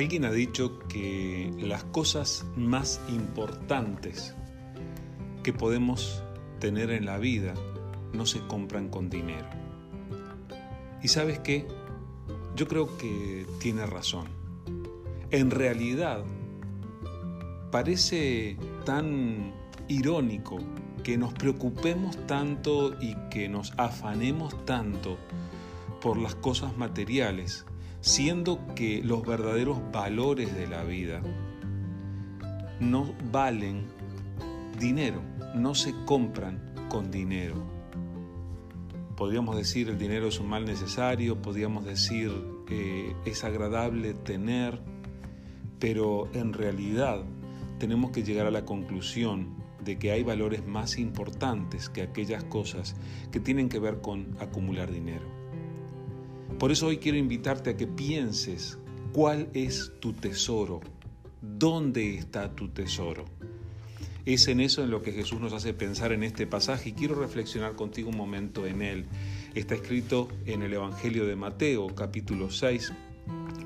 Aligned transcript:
Alguien 0.00 0.24
ha 0.24 0.32
dicho 0.32 0.78
que 0.88 1.52
las 1.58 1.84
cosas 1.84 2.46
más 2.56 3.02
importantes 3.10 4.34
que 5.42 5.52
podemos 5.52 6.22
tener 6.58 6.90
en 6.90 7.04
la 7.04 7.18
vida 7.18 7.52
no 8.14 8.24
se 8.24 8.40
compran 8.46 8.88
con 8.88 9.10
dinero. 9.10 9.46
Y 11.02 11.08
sabes 11.08 11.40
qué? 11.40 11.68
Yo 12.56 12.66
creo 12.66 12.96
que 12.96 13.44
tiene 13.58 13.84
razón. 13.84 14.28
En 15.30 15.50
realidad, 15.50 16.24
parece 17.70 18.56
tan 18.86 19.52
irónico 19.86 20.60
que 21.04 21.18
nos 21.18 21.34
preocupemos 21.34 22.16
tanto 22.26 22.96
y 23.02 23.16
que 23.28 23.50
nos 23.50 23.74
afanemos 23.76 24.64
tanto 24.64 25.18
por 26.00 26.16
las 26.16 26.36
cosas 26.36 26.74
materiales 26.78 27.66
siendo 28.00 28.60
que 28.74 29.02
los 29.02 29.26
verdaderos 29.26 29.78
valores 29.92 30.54
de 30.54 30.66
la 30.66 30.84
vida 30.84 31.20
no 32.80 33.12
valen 33.30 33.86
dinero, 34.78 35.20
no 35.54 35.74
se 35.74 35.94
compran 36.06 36.74
con 36.88 37.10
dinero. 37.10 37.54
Podríamos 39.16 39.56
decir 39.56 39.90
el 39.90 39.98
dinero 39.98 40.28
es 40.28 40.40
un 40.40 40.48
mal 40.48 40.64
necesario, 40.64 41.42
podríamos 41.42 41.84
decir 41.84 42.32
eh, 42.70 43.14
es 43.26 43.44
agradable 43.44 44.14
tener, 44.14 44.80
pero 45.78 46.28
en 46.32 46.54
realidad 46.54 47.22
tenemos 47.78 48.12
que 48.12 48.22
llegar 48.22 48.46
a 48.46 48.50
la 48.50 48.64
conclusión 48.64 49.56
de 49.84 49.98
que 49.98 50.12
hay 50.12 50.22
valores 50.22 50.66
más 50.66 50.98
importantes 50.98 51.88
que 51.88 52.02
aquellas 52.02 52.44
cosas 52.44 52.96
que 53.30 53.40
tienen 53.40 53.68
que 53.68 53.78
ver 53.78 54.00
con 54.00 54.36
acumular 54.40 54.90
dinero. 54.90 55.39
Por 56.60 56.70
eso 56.70 56.88
hoy 56.88 56.98
quiero 56.98 57.16
invitarte 57.16 57.70
a 57.70 57.76
que 57.78 57.86
pienses 57.86 58.78
cuál 59.14 59.48
es 59.54 59.92
tu 59.98 60.12
tesoro, 60.12 60.82
dónde 61.40 62.16
está 62.16 62.54
tu 62.54 62.68
tesoro. 62.68 63.24
Es 64.26 64.46
en 64.46 64.60
eso 64.60 64.84
en 64.84 64.90
lo 64.90 65.00
que 65.00 65.12
Jesús 65.12 65.40
nos 65.40 65.54
hace 65.54 65.72
pensar 65.72 66.12
en 66.12 66.22
este 66.22 66.46
pasaje 66.46 66.90
y 66.90 66.92
quiero 66.92 67.14
reflexionar 67.14 67.76
contigo 67.76 68.10
un 68.10 68.18
momento 68.18 68.66
en 68.66 68.82
él. 68.82 69.06
Está 69.54 69.74
escrito 69.74 70.28
en 70.44 70.60
el 70.60 70.74
Evangelio 70.74 71.24
de 71.24 71.34
Mateo 71.34 71.86
capítulo 71.94 72.50
6 72.50 72.92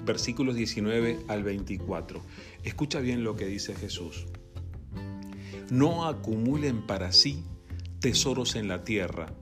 versículos 0.04 0.54
19 0.54 1.18
al 1.26 1.42
24. 1.42 2.22
Escucha 2.62 3.00
bien 3.00 3.24
lo 3.24 3.34
que 3.34 3.46
dice 3.46 3.74
Jesús. 3.74 4.26
No 5.68 6.06
acumulen 6.06 6.86
para 6.86 7.10
sí 7.10 7.42
tesoros 7.98 8.54
en 8.54 8.68
la 8.68 8.84
tierra, 8.84 9.34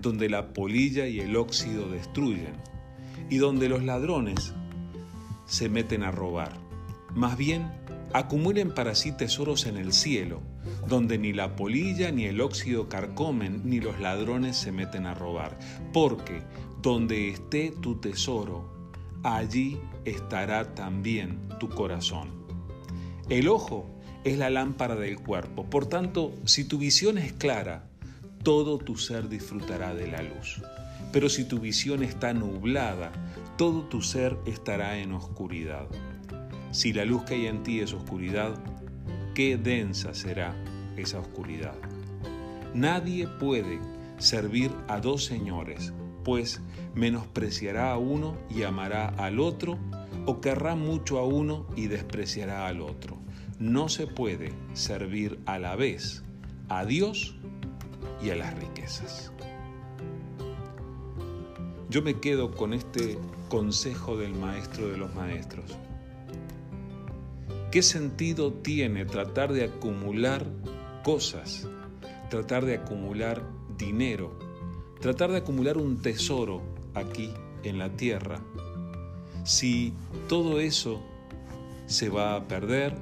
donde 0.00 0.28
la 0.28 0.52
polilla 0.52 1.08
y 1.08 1.18
el 1.18 1.34
óxido 1.34 1.90
destruyen 1.90 2.75
y 3.30 3.38
donde 3.38 3.68
los 3.68 3.82
ladrones 3.84 4.54
se 5.46 5.68
meten 5.68 6.02
a 6.02 6.10
robar. 6.10 6.52
Más 7.14 7.36
bien, 7.36 7.70
acumulen 8.12 8.72
para 8.72 8.94
sí 8.94 9.12
tesoros 9.12 9.66
en 9.66 9.76
el 9.76 9.92
cielo, 9.92 10.42
donde 10.88 11.18
ni 11.18 11.32
la 11.32 11.56
polilla 11.56 12.10
ni 12.10 12.24
el 12.24 12.40
óxido 12.40 12.88
carcomen, 12.88 13.62
ni 13.64 13.80
los 13.80 13.98
ladrones 14.00 14.56
se 14.56 14.72
meten 14.72 15.06
a 15.06 15.14
robar. 15.14 15.58
Porque 15.92 16.42
donde 16.82 17.28
esté 17.30 17.72
tu 17.80 17.96
tesoro, 17.96 18.90
allí 19.22 19.78
estará 20.04 20.74
también 20.74 21.48
tu 21.58 21.68
corazón. 21.68 22.30
El 23.28 23.48
ojo 23.48 23.86
es 24.24 24.38
la 24.38 24.50
lámpara 24.50 24.94
del 24.96 25.20
cuerpo, 25.20 25.64
por 25.64 25.86
tanto, 25.86 26.34
si 26.44 26.64
tu 26.64 26.78
visión 26.78 27.18
es 27.18 27.32
clara, 27.32 27.90
todo 28.46 28.78
tu 28.78 28.94
ser 28.94 29.28
disfrutará 29.28 29.92
de 29.92 30.06
la 30.06 30.22
luz. 30.22 30.62
Pero 31.10 31.28
si 31.28 31.42
tu 31.46 31.58
visión 31.58 32.04
está 32.04 32.32
nublada, 32.32 33.10
todo 33.58 33.82
tu 33.88 34.02
ser 34.02 34.38
estará 34.46 34.98
en 34.98 35.14
oscuridad. 35.14 35.88
Si 36.70 36.92
la 36.92 37.04
luz 37.04 37.24
que 37.24 37.34
hay 37.34 37.46
en 37.46 37.64
ti 37.64 37.80
es 37.80 37.92
oscuridad, 37.92 38.54
qué 39.34 39.56
densa 39.56 40.14
será 40.14 40.54
esa 40.96 41.18
oscuridad. 41.18 41.74
Nadie 42.72 43.26
puede 43.26 43.80
servir 44.18 44.70
a 44.86 45.00
dos 45.00 45.24
señores, 45.24 45.92
pues 46.22 46.60
menospreciará 46.94 47.90
a 47.90 47.98
uno 47.98 48.36
y 48.48 48.62
amará 48.62 49.08
al 49.08 49.40
otro, 49.40 49.76
o 50.24 50.40
querrá 50.40 50.76
mucho 50.76 51.18
a 51.18 51.26
uno 51.26 51.66
y 51.74 51.88
despreciará 51.88 52.68
al 52.68 52.80
otro. 52.80 53.18
No 53.58 53.88
se 53.88 54.06
puede 54.06 54.52
servir 54.72 55.40
a 55.46 55.58
la 55.58 55.74
vez 55.74 56.22
a 56.68 56.84
Dios 56.84 57.36
y 58.22 58.30
a 58.30 58.36
las 58.36 58.58
riquezas. 58.58 59.32
Yo 61.88 62.02
me 62.02 62.18
quedo 62.18 62.50
con 62.50 62.72
este 62.72 63.18
consejo 63.48 64.16
del 64.16 64.34
maestro 64.34 64.88
de 64.88 64.96
los 64.96 65.14
maestros. 65.14 65.76
¿Qué 67.70 67.82
sentido 67.82 68.52
tiene 68.52 69.04
tratar 69.04 69.52
de 69.52 69.64
acumular 69.64 70.46
cosas, 71.04 71.68
tratar 72.30 72.64
de 72.64 72.76
acumular 72.76 73.42
dinero, 73.76 74.38
tratar 75.00 75.30
de 75.30 75.38
acumular 75.38 75.76
un 75.76 76.00
tesoro 76.00 76.62
aquí 76.94 77.32
en 77.62 77.78
la 77.78 77.90
tierra, 77.90 78.40
si 79.44 79.92
todo 80.28 80.58
eso 80.58 81.00
se 81.86 82.08
va 82.08 82.34
a 82.34 82.48
perder, 82.48 82.96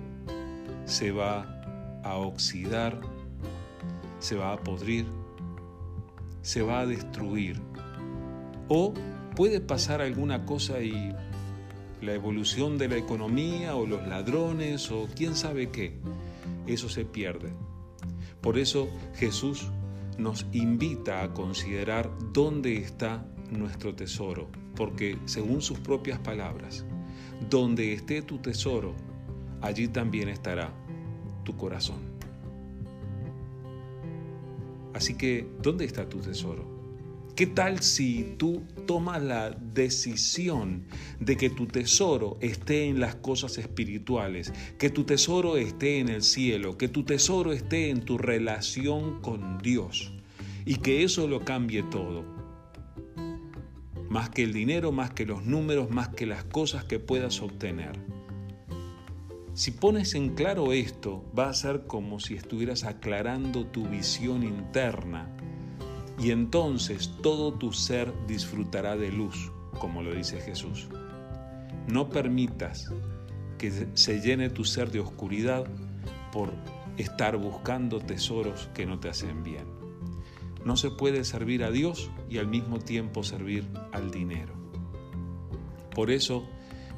se 0.84 1.10
va 1.10 2.00
a 2.02 2.16
oxidar, 2.16 3.00
se 4.24 4.36
va 4.36 4.54
a 4.54 4.56
podrir, 4.56 5.04
se 6.40 6.62
va 6.62 6.80
a 6.80 6.86
destruir? 6.86 7.60
O 8.68 8.94
puede 9.36 9.60
pasar 9.60 10.00
alguna 10.00 10.46
cosa 10.46 10.80
y 10.80 11.14
la 12.00 12.14
evolución 12.14 12.78
de 12.78 12.88
la 12.88 12.96
economía 12.96 13.76
o 13.76 13.86
los 13.86 14.06
ladrones 14.08 14.90
o 14.90 15.08
quién 15.14 15.36
sabe 15.36 15.70
qué, 15.70 15.98
eso 16.66 16.88
se 16.88 17.04
pierde. 17.04 17.52
Por 18.40 18.58
eso 18.58 18.88
Jesús 19.14 19.70
nos 20.16 20.46
invita 20.52 21.22
a 21.22 21.34
considerar 21.34 22.10
dónde 22.32 22.78
está 22.78 23.26
nuestro 23.50 23.94
tesoro, 23.94 24.48
porque 24.74 25.18
según 25.26 25.60
sus 25.60 25.78
propias 25.80 26.18
palabras, 26.18 26.86
donde 27.50 27.92
esté 27.92 28.22
tu 28.22 28.38
tesoro, 28.38 28.94
allí 29.60 29.86
también 29.88 30.30
estará 30.30 30.72
tu 31.44 31.54
corazón. 31.58 32.13
Así 34.94 35.16
que, 35.16 35.46
¿dónde 35.60 35.84
está 35.84 36.08
tu 36.08 36.20
tesoro? 36.20 36.72
¿Qué 37.34 37.46
tal 37.46 37.80
si 37.80 38.36
tú 38.38 38.62
tomas 38.86 39.20
la 39.20 39.50
decisión 39.50 40.84
de 41.18 41.36
que 41.36 41.50
tu 41.50 41.66
tesoro 41.66 42.38
esté 42.40 42.84
en 42.84 43.00
las 43.00 43.16
cosas 43.16 43.58
espirituales, 43.58 44.52
que 44.78 44.88
tu 44.88 45.02
tesoro 45.02 45.56
esté 45.56 45.98
en 45.98 46.10
el 46.10 46.22
cielo, 46.22 46.78
que 46.78 46.86
tu 46.86 47.02
tesoro 47.02 47.52
esté 47.52 47.90
en 47.90 48.02
tu 48.02 48.18
relación 48.18 49.20
con 49.20 49.58
Dios 49.58 50.12
y 50.64 50.76
que 50.76 51.02
eso 51.02 51.26
lo 51.26 51.44
cambie 51.44 51.82
todo? 51.82 52.24
Más 54.08 54.30
que 54.30 54.44
el 54.44 54.52
dinero, 54.52 54.92
más 54.92 55.10
que 55.10 55.26
los 55.26 55.44
números, 55.44 55.90
más 55.90 56.10
que 56.10 56.26
las 56.26 56.44
cosas 56.44 56.84
que 56.84 57.00
puedas 57.00 57.42
obtener. 57.42 58.13
Si 59.54 59.70
pones 59.70 60.16
en 60.16 60.34
claro 60.34 60.72
esto, 60.72 61.24
va 61.38 61.48
a 61.48 61.54
ser 61.54 61.86
como 61.86 62.18
si 62.18 62.34
estuvieras 62.34 62.82
aclarando 62.82 63.64
tu 63.64 63.86
visión 63.86 64.42
interna 64.42 65.30
y 66.18 66.32
entonces 66.32 67.12
todo 67.22 67.54
tu 67.54 67.72
ser 67.72 68.12
disfrutará 68.26 68.96
de 68.96 69.12
luz, 69.12 69.52
como 69.78 70.02
lo 70.02 70.12
dice 70.12 70.40
Jesús. 70.40 70.88
No 71.86 72.10
permitas 72.10 72.90
que 73.56 73.86
se 73.94 74.20
llene 74.20 74.50
tu 74.50 74.64
ser 74.64 74.90
de 74.90 74.98
oscuridad 74.98 75.66
por 76.32 76.52
estar 76.96 77.36
buscando 77.36 78.00
tesoros 78.00 78.68
que 78.74 78.86
no 78.86 78.98
te 78.98 79.08
hacen 79.08 79.44
bien. 79.44 79.66
No 80.64 80.76
se 80.76 80.90
puede 80.90 81.24
servir 81.24 81.62
a 81.62 81.70
Dios 81.70 82.10
y 82.28 82.38
al 82.38 82.48
mismo 82.48 82.80
tiempo 82.80 83.22
servir 83.22 83.68
al 83.92 84.10
dinero. 84.10 84.54
Por 85.94 86.10
eso, 86.10 86.44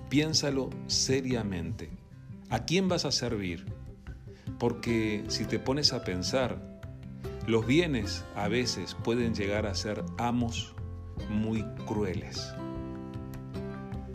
piénsalo 0.08 0.70
seriamente. 0.86 2.05
¿A 2.48 2.64
quién 2.64 2.86
vas 2.88 3.04
a 3.04 3.10
servir? 3.10 3.66
Porque 4.60 5.24
si 5.26 5.46
te 5.46 5.58
pones 5.58 5.92
a 5.92 6.04
pensar, 6.04 6.80
los 7.48 7.66
bienes 7.66 8.24
a 8.36 8.46
veces 8.46 8.94
pueden 9.02 9.34
llegar 9.34 9.66
a 9.66 9.74
ser 9.74 10.04
amos 10.16 10.76
muy 11.28 11.64
crueles. 11.86 12.54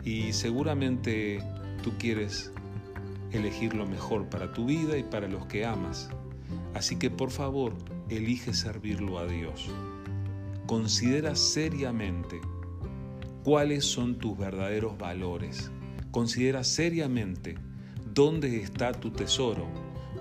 Y 0.02 0.32
seguramente 0.32 1.44
tú 1.82 1.92
quieres 1.98 2.50
elegir 3.32 3.74
lo 3.74 3.86
mejor 3.86 4.30
para 4.30 4.50
tu 4.54 4.64
vida 4.64 4.96
y 4.96 5.02
para 5.02 5.28
los 5.28 5.44
que 5.44 5.66
amas. 5.66 6.08
Así 6.72 6.96
que 6.96 7.10
por 7.10 7.30
favor, 7.30 7.74
elige 8.08 8.54
servirlo 8.54 9.18
a 9.18 9.26
Dios. 9.26 9.68
Considera 10.66 11.36
seriamente 11.36 12.40
cuáles 13.44 13.84
son 13.84 14.16
tus 14.16 14.38
verdaderos 14.38 14.96
valores. 14.96 15.70
Considera 16.10 16.64
seriamente 16.64 17.58
dónde 18.14 18.62
está 18.62 18.92
tu 18.92 19.10
tesoro 19.10 19.66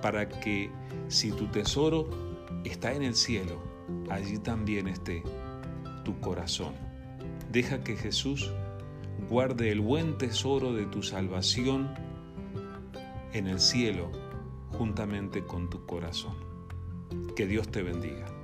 para 0.02 0.28
que 0.28 0.72
si 1.08 1.32
tu 1.32 1.48
tesoro 1.48 2.10
está 2.64 2.94
en 2.94 3.04
el 3.04 3.16
cielo, 3.16 3.62
allí 4.10 4.38
también 4.38 4.88
esté 4.88 5.24
tu 6.04 6.20
corazón. 6.20 6.74
Deja 7.52 7.84
que 7.84 7.96
Jesús 7.96 8.52
guarde 9.30 9.72
el 9.72 9.82
buen 9.82 10.18
tesoro 10.18 10.74
de 10.74 10.86
tu 10.86 11.04
salvación 11.04 11.94
en 13.34 13.48
el 13.48 13.60
cielo 13.60 14.12
juntamente 14.72 15.44
con 15.44 15.70
tu 15.70 15.86
corazón. 15.86 16.36
Que 17.36 17.46
Dios 17.46 17.68
te 17.70 17.84
bendiga. 17.84 18.41